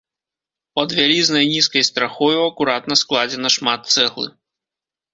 [0.79, 4.27] Пад вялізнай нізкай страхою акуратна складзена шмат цэглы.